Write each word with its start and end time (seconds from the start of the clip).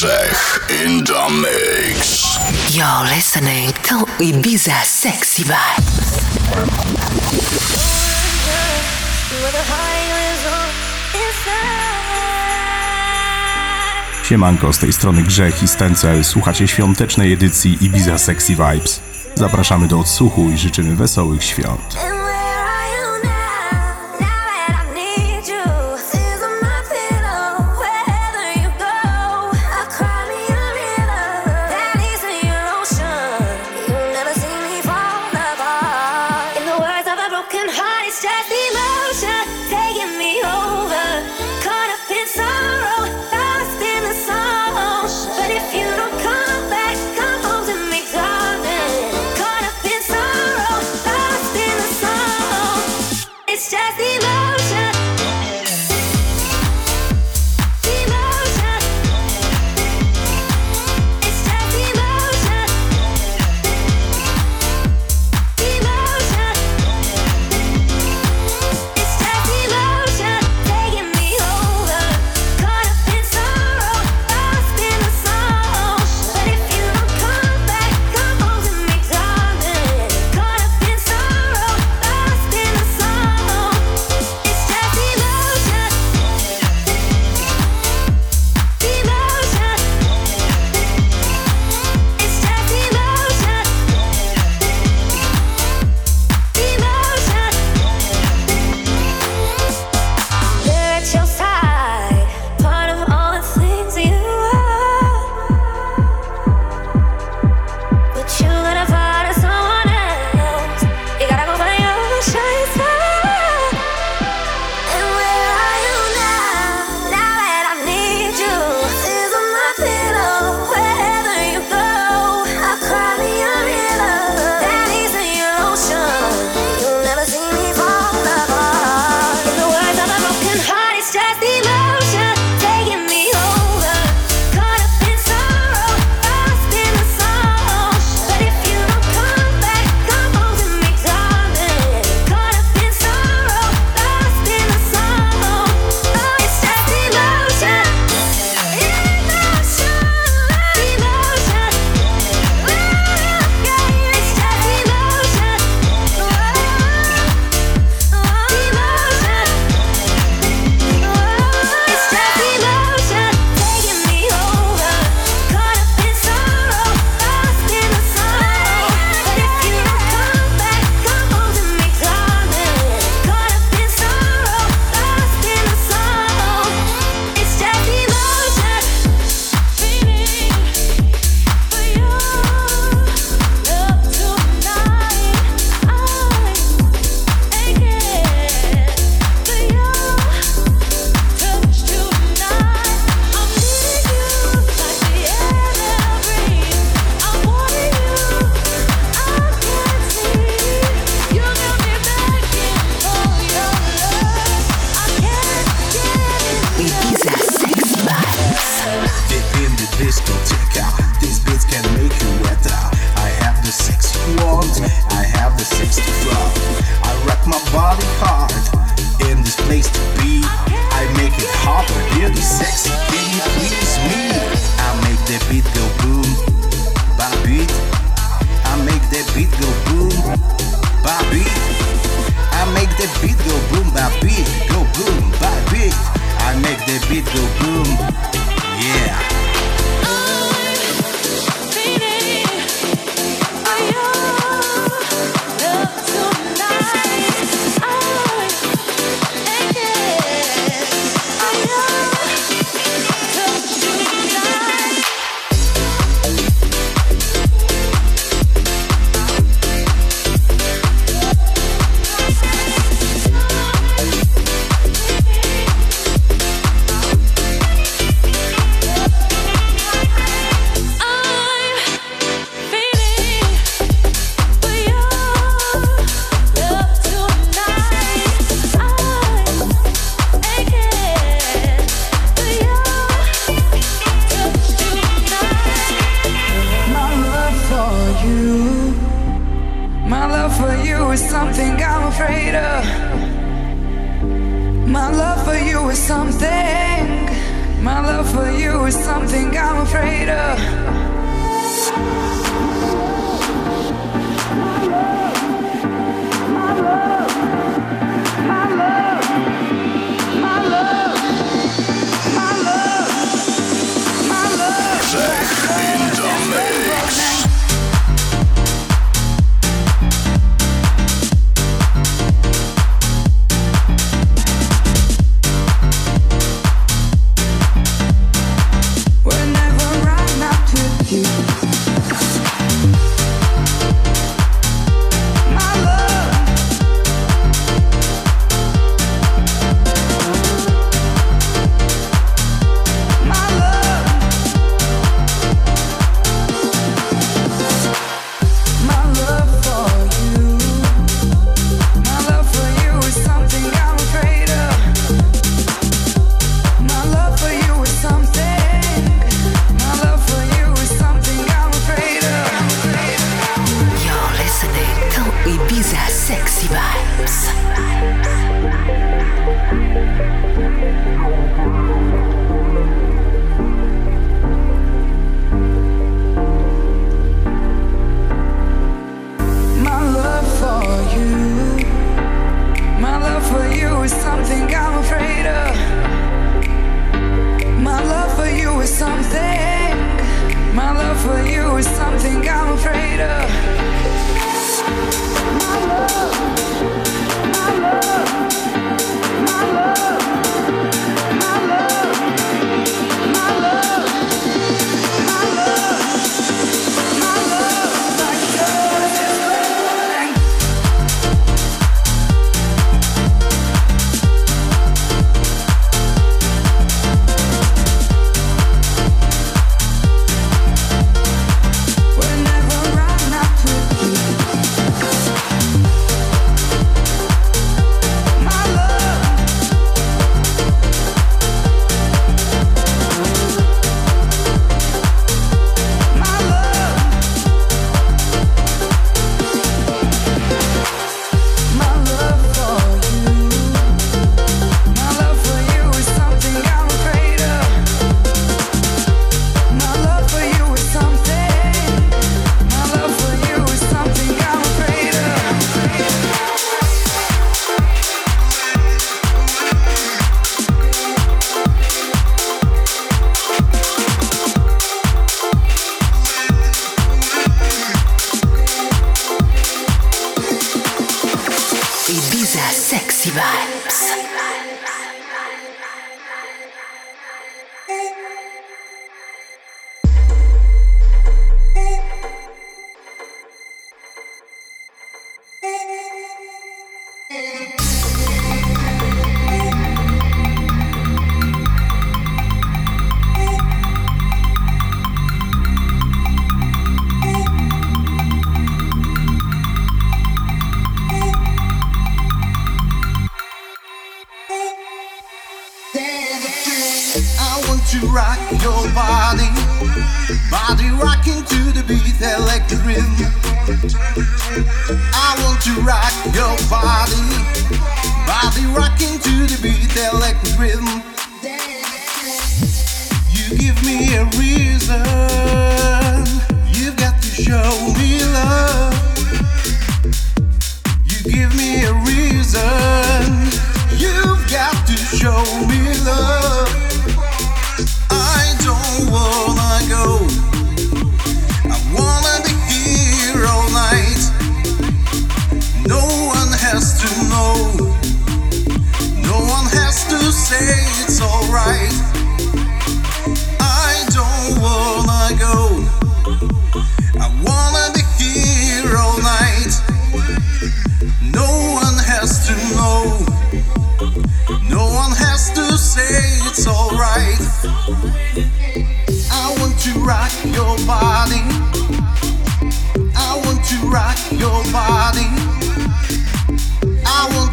Grzech 0.00 0.66
in 0.84 1.04
the 1.04 1.28
mix. 1.28 2.24
You're 2.74 3.16
listening 3.16 3.72
to 3.82 4.06
Ibiza 4.18 4.84
Sexy 4.84 5.42
Vibes. 5.42 6.24
Siemanko, 14.24 14.72
z 14.72 14.78
tej 14.78 14.92
strony 14.92 15.22
Grzech 15.22 15.62
i 15.62 15.68
Stencel. 15.68 16.24
Słuchacie 16.24 16.68
świątecznej 16.68 17.32
edycji 17.32 17.78
Ibiza 17.80 18.18
Sexy 18.18 18.52
Vibes. 18.52 19.00
Zapraszamy 19.34 19.88
do 19.88 19.98
odsłuchu 19.98 20.50
i 20.50 20.58
życzymy 20.58 20.96
wesołych 20.96 21.44
świąt. 21.44 21.96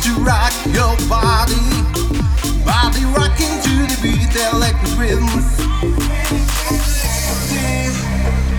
to 0.08 0.14
rock 0.24 0.54
your 0.72 0.96
body. 1.10 1.60
Body 2.64 3.04
rocking 3.12 3.56
to 3.66 3.74
the 3.92 3.98
beat, 4.02 4.32
the 4.32 4.44
electric 4.56 4.94
rhythm. 4.98 5.28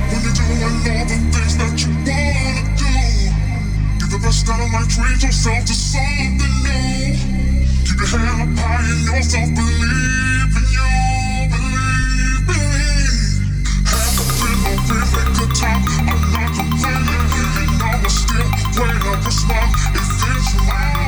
When 0.08 0.20
you're 0.24 0.36
doing 0.36 0.60
all 0.62 0.76
the 1.08 1.16
things 1.32 1.54
that 1.56 1.72
you 1.80 1.90
wanna 2.04 2.68
do, 2.76 2.92
get 3.98 4.08
the 4.12 4.18
best 4.20 4.48
out 4.48 4.60
of 4.60 4.72
life, 4.72 4.88
treat 4.92 5.22
yourself 5.22 5.64
to 5.64 5.72
something 5.72 6.54
new. 6.64 7.16
Keep 7.86 7.96
your 7.96 8.08
head 8.12 8.44
up 8.44 8.58
high 8.60 8.84
and 8.84 9.08
yourself 9.08 9.48
believe 9.56 10.52
in 10.58 10.66
you. 10.76 10.84
Believe, 11.48 12.44
believe. 12.44 13.40
Have 13.88 14.20
a 14.20 14.24
feel, 14.36 14.68
a 14.68 14.84
really 14.84 15.32
good 15.38 15.52
time. 15.56 15.80
I'm 16.12 16.20
not 16.28 16.50
complaining, 16.52 17.24
you 17.32 17.64
know 17.80 18.04
I 18.04 18.08
still 18.12 18.48
when 18.76 19.00
I 19.00 19.16
was 19.24 19.36
smart. 19.40 19.70
It 19.96 20.04
feels 20.20 20.52
right. 20.68 21.07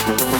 Fix 0.00 0.24
me 0.24 0.39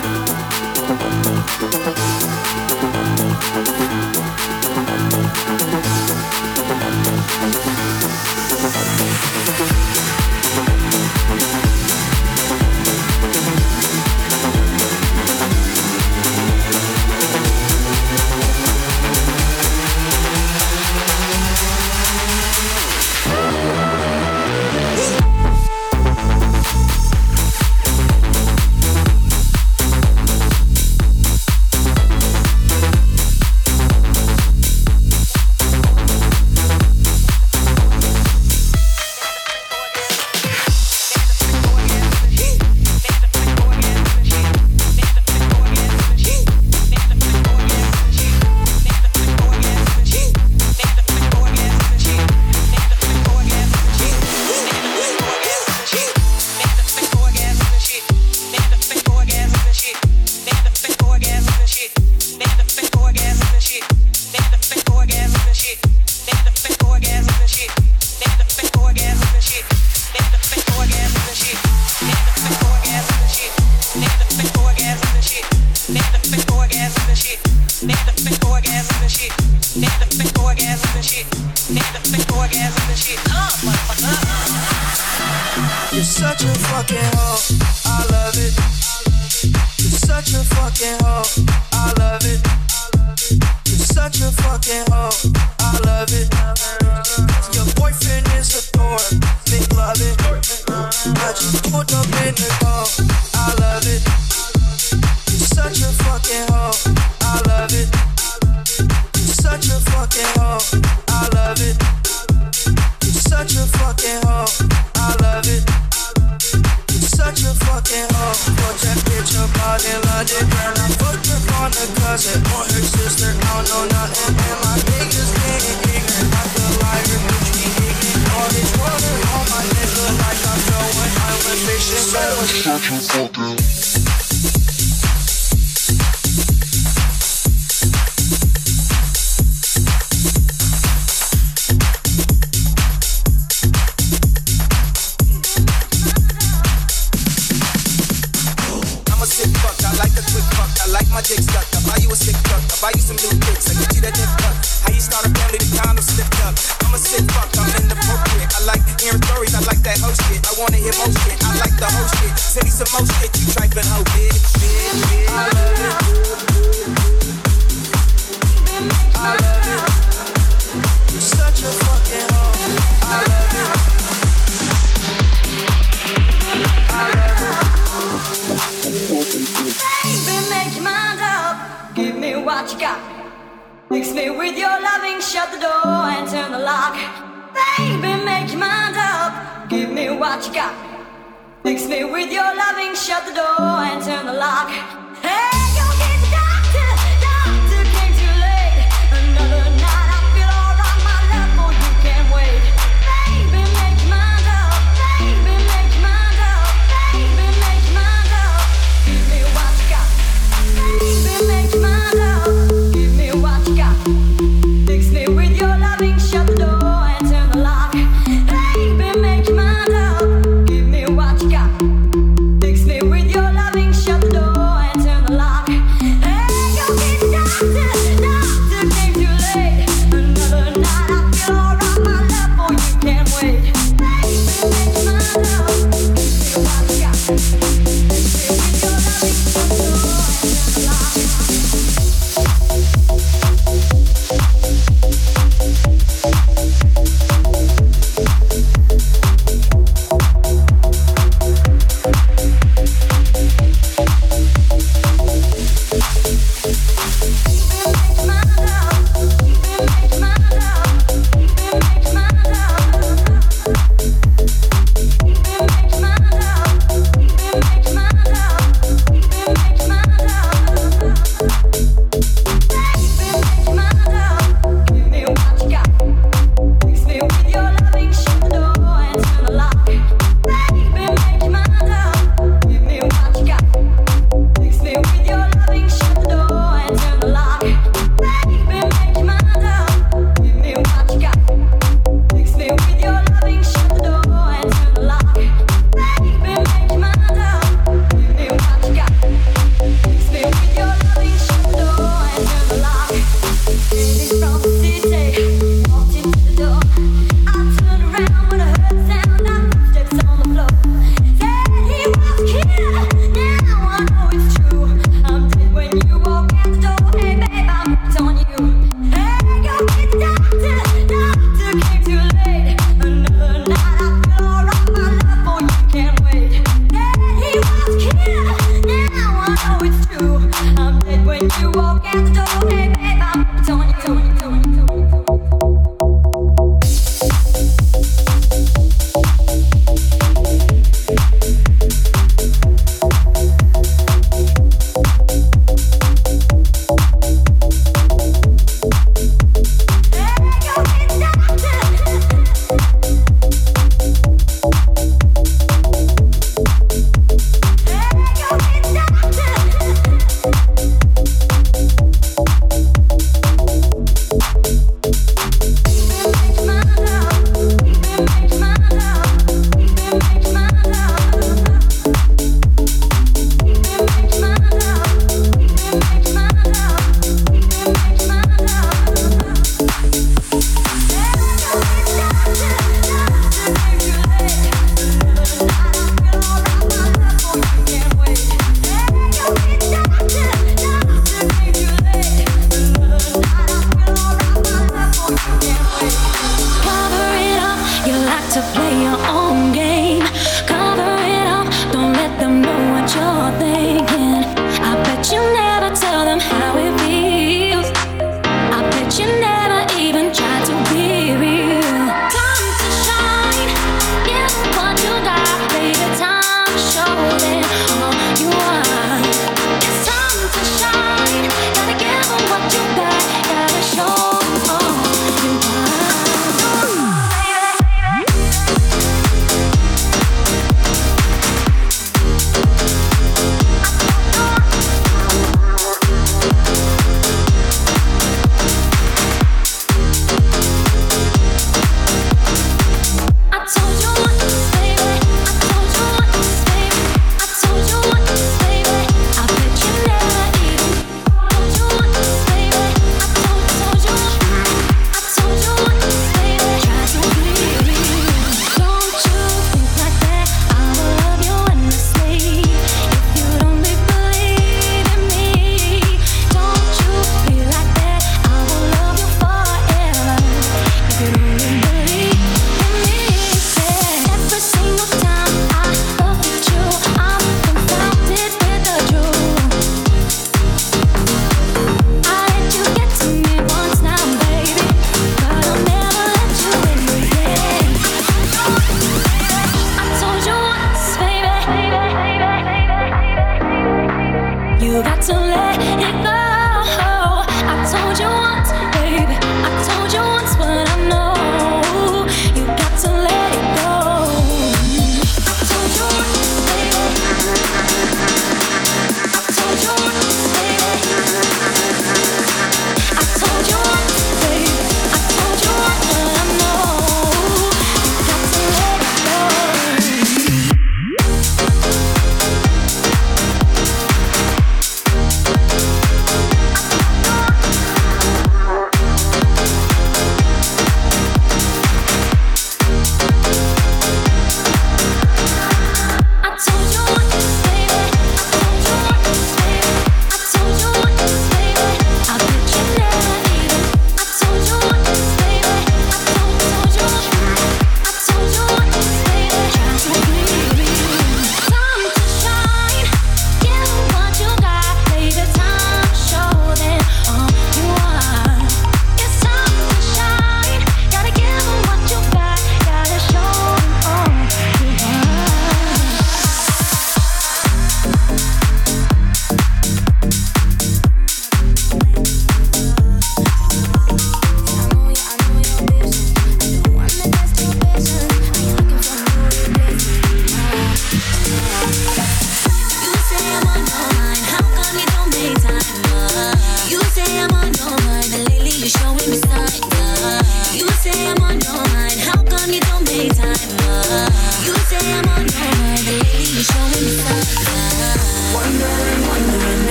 with 132.81 133.37
your 133.37 133.60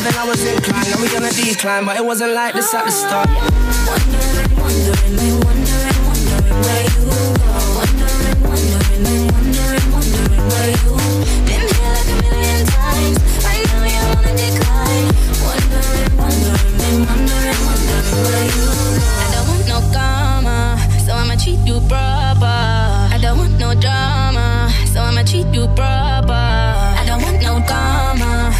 Your 0.00 0.08
loving, 0.08 0.20
I 0.20 0.24
was 0.24 0.44
inclined. 0.44 0.90
Now 0.90 1.02
we 1.02 1.08
gonna 1.08 1.30
decline, 1.30 1.84
but 1.84 1.96
it 1.96 2.04
wasn't 2.04 2.32
like 2.32 2.54
this 2.54 2.72
at 2.72 2.84
the 2.86 2.90
start. 2.90 3.28
Wondering, 3.28 4.56
wondering, 4.56 5.16
wondering, 5.44 6.00
wondering 6.08 6.56
where 6.64 6.82
you 6.88 7.04
go. 7.04 7.52
Wondering, 7.76 8.40
wondering, 8.40 9.28
wondering, 9.28 9.86
wondering 9.92 10.44
where 10.48 10.70
you 10.72 10.96
Been 11.44 11.64
here 11.68 11.92
like 11.92 12.08
a 12.08 12.16
million 12.24 12.60
times. 12.66 13.18
You're 13.44 14.24
decline. 14.40 15.06
Wondering, 15.44 16.12
wondering, 16.16 17.00
wondering, 17.04 17.60
wondering 17.68 18.24
where 18.24 18.46
you 18.48 18.72
go. 18.72 19.04
I 19.04 19.28
don't 19.34 19.48
want 19.52 19.64
no 19.68 19.78
karma, 19.92 20.80
so 21.04 21.12
I'ma 21.12 21.34
treat 21.36 21.60
you 21.68 21.76
proper. 21.88 22.46
I 22.46 23.18
don't 23.20 23.36
want 23.36 23.58
no 23.58 23.74
drama, 23.74 24.72
so 24.92 25.02
I'ma 25.02 25.22
treat 25.24 25.46
you 25.52 25.66
proper. 25.76 26.32
I 26.32 27.04
don't 27.06 27.20
want 27.22 27.42
no 27.42 27.60
karma, 27.68 28.52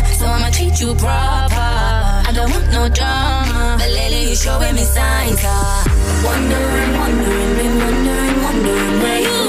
I'ma 0.50 0.56
treat 0.58 0.80
you 0.80 0.94
proper. 0.94 1.54
I 1.54 2.32
don't 2.34 2.50
want 2.50 2.66
no 2.72 2.88
drama, 2.88 3.76
but 3.78 3.90
lately 3.90 4.30
you 4.30 4.34
showing 4.34 4.74
me 4.74 4.82
signs. 4.82 5.40
Uh, 5.44 5.84
wondering, 6.24 6.92
wondering, 6.98 7.56
been 7.56 7.78
wondering, 7.78 8.42
wondering 8.42 9.00
where 9.00 9.20
you 9.20 9.39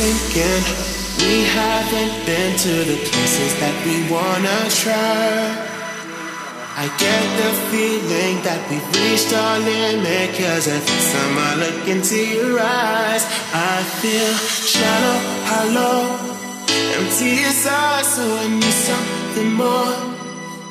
thinking 0.00 0.62
we 1.28 1.44
haven't 1.44 2.14
been 2.24 2.56
to 2.56 2.74
the 2.90 2.98
places 3.08 3.52
that 3.60 3.76
we 3.84 3.96
wanna 4.08 4.58
try. 4.82 5.68
I 6.82 6.86
get 7.04 7.24
the 7.40 7.50
feeling 7.68 8.36
that 8.46 8.60
we've 8.70 8.88
reached 8.96 9.32
our 9.34 9.58
limit 9.58 10.32
Cause 10.38 10.64
every 10.76 11.00
time 11.12 11.34
I 11.48 11.50
look 11.62 11.88
into 11.94 12.16
your 12.16 12.56
eyes 12.56 13.24
I 13.52 13.82
feel 14.00 14.32
shallow, 14.72 15.18
hollow, 15.50 16.00
empty 16.96 17.44
inside 17.44 18.06
So 18.06 18.24
I 18.24 18.46
need 18.48 18.78
something 18.88 19.52
more 19.52 19.98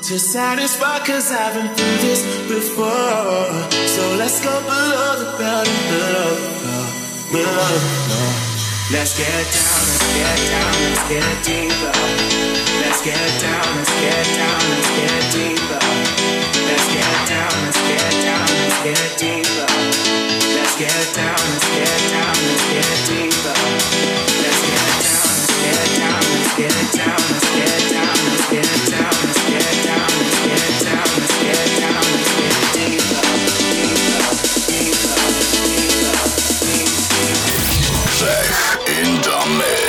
to 0.08 0.16
satisfy 0.18 0.98
Cause 1.06 1.30
I've 1.32 1.54
been 1.54 1.70
through 1.78 1.98
this 2.08 2.22
before 2.48 3.46
So 3.94 4.04
let's 4.18 4.40
go 4.42 4.56
below 4.66 5.10
the 5.22 5.30
belt 5.38 5.68
and 5.68 5.86
below 5.94 6.60
below 7.32 7.78
floor 8.08 8.49
Let's 8.92 9.16
get 9.16 9.30
down, 9.30 9.82
let's 9.86 10.02
get 10.18 10.50
down, 10.50 10.74
let's 10.90 11.06
get 11.14 11.46
deeper 11.46 11.94
Let's 12.82 13.06
get 13.06 13.22
down, 13.38 13.78
let's 13.78 13.94
get 14.02 14.26
down, 14.34 14.62
let's 14.66 14.90
get 14.98 15.30
deeper 15.30 15.78
Let's 16.66 16.88
get 16.90 17.14
down, 17.30 17.54
let's 17.70 17.78
get 17.86 18.10
down, 18.26 18.50
let's 18.50 18.82
get 18.82 19.14
deeper 19.22 19.70
Let's 20.58 20.74
get 20.74 21.06
down, 21.14 21.38
let's 21.38 21.70
get 21.70 22.02
down, 22.10 22.34
let's 22.34 22.66
get 22.74 22.98
deeper 23.06 23.54
Let's 24.42 24.62
get 24.66 24.90
down, 25.06 25.38
let's 25.38 25.54
get 25.62 25.86
down, 26.02 26.26
let's 26.34 26.54
get 26.58 26.74
down, 26.90 27.22
let's 27.30 27.46
get 27.54 27.78
down, 27.86 28.10
let's 28.10 28.42
get 28.42 28.50
down, 28.50 28.50
let's 28.50 28.50
get 28.50 28.90
down, 28.90 29.14
let's 29.22 29.42
get 29.46 29.70
down, 29.86 30.10
let's 30.18 30.42
get 30.50 30.74
down, 30.82 31.06
let's 31.14 31.38
get 31.46 31.62
deeper, 31.78 32.09
in 39.00 39.22
the 39.22 39.58
mix. 39.58 39.89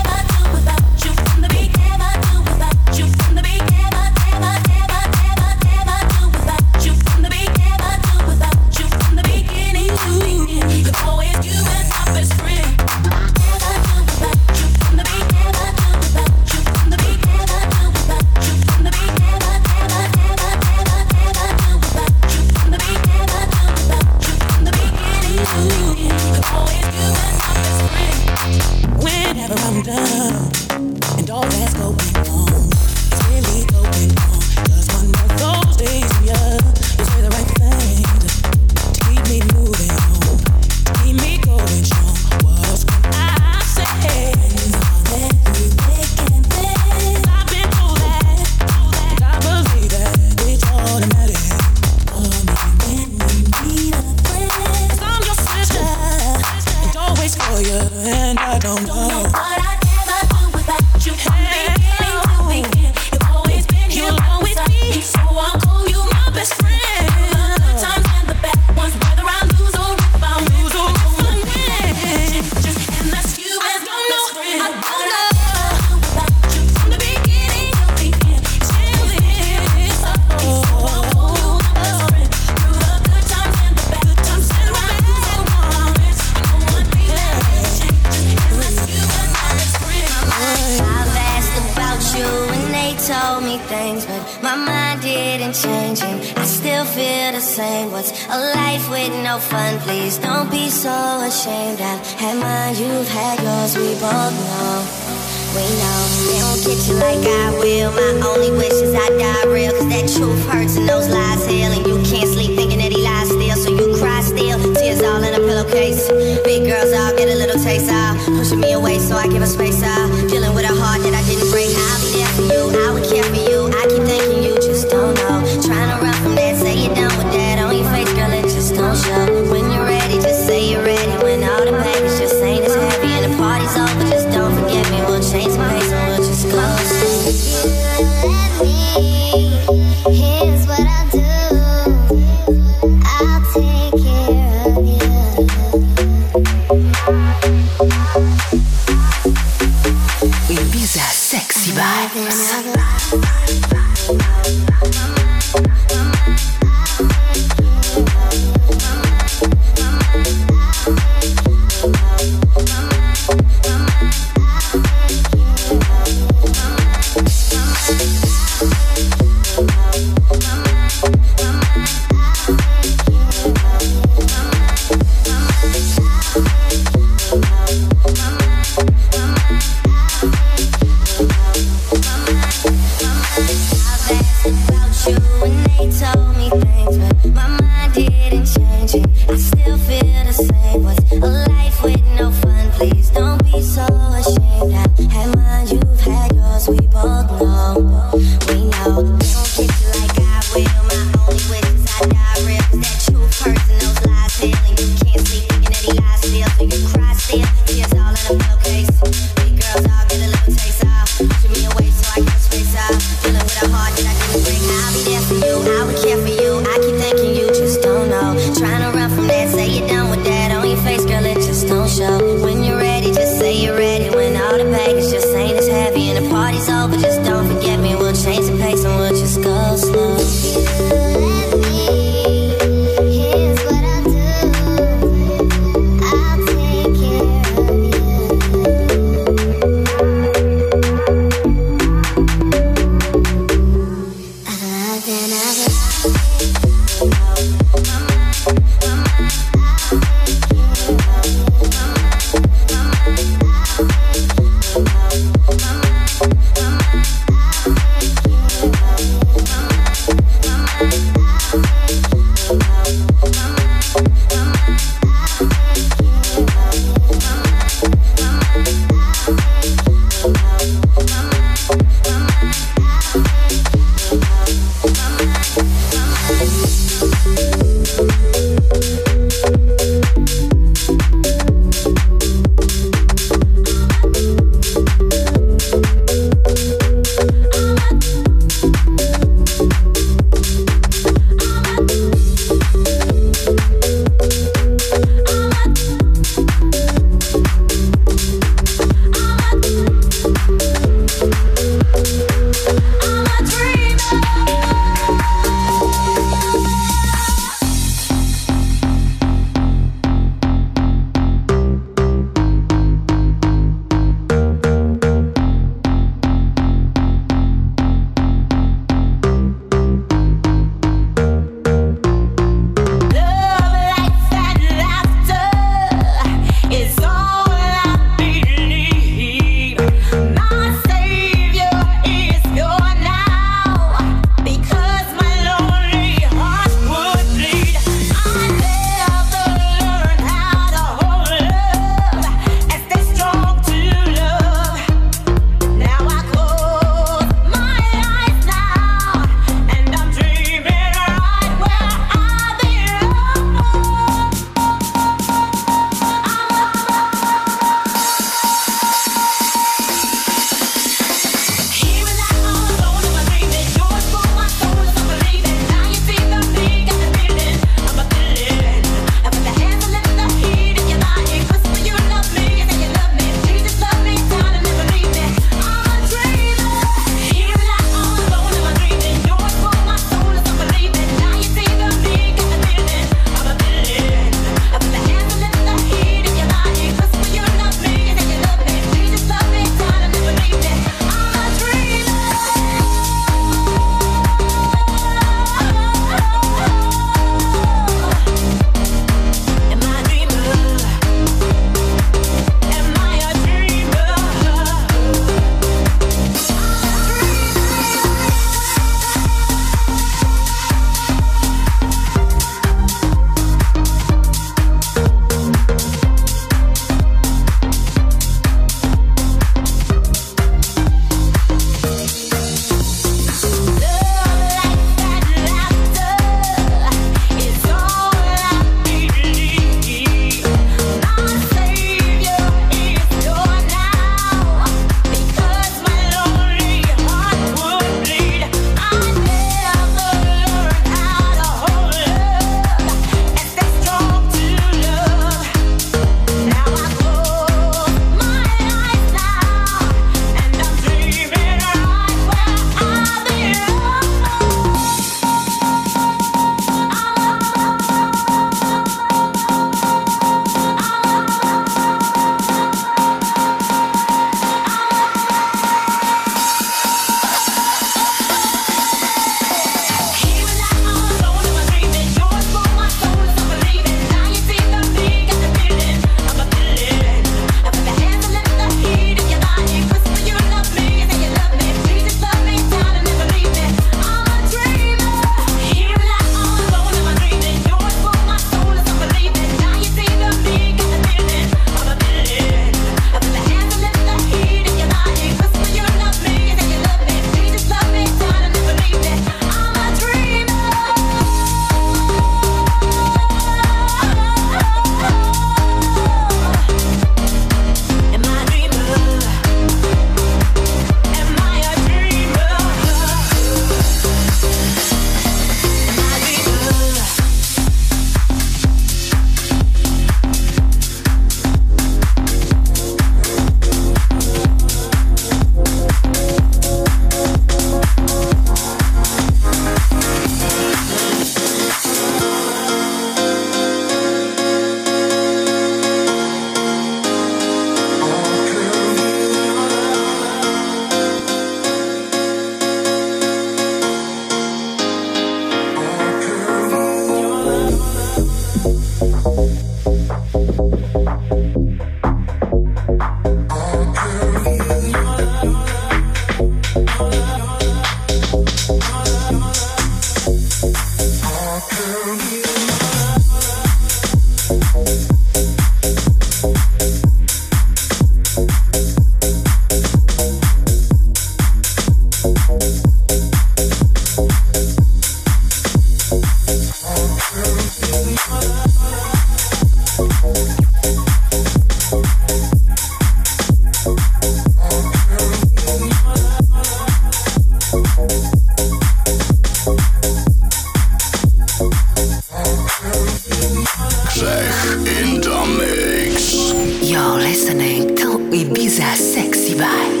listening. 597.53 597.95
Don't 597.95 598.29
we 598.29 598.45
be 598.45 598.69
sexy 598.69 599.55
vibe? 599.55 600.00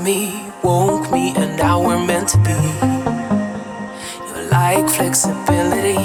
Me 0.00 0.32
woke 0.62 1.10
me, 1.10 1.34
and 1.36 1.56
now 1.56 1.80
we're 1.84 2.04
meant 2.04 2.28
to 2.28 2.38
be. 2.38 2.60
You 4.28 4.48
like 4.50 4.88
flexibility, 4.88 5.98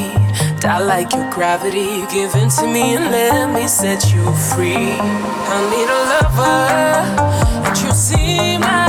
I 0.64 0.80
like 0.80 1.14
your 1.14 1.30
gravity. 1.32 2.06
Give 2.12 2.34
in 2.36 2.50
to 2.50 2.68
me 2.68 2.96
and 2.96 3.12
let 3.12 3.54
me 3.54 3.68
set 3.68 4.12
you 4.14 4.24
free. 4.52 4.92
I 5.54 5.58
need 5.72 5.90
a 5.98 6.02
lover, 6.12 6.68
and 7.68 7.78
you 7.82 7.92
seem 7.92 8.62
like 8.62 8.87